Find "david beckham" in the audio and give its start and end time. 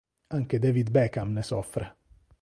0.57-1.31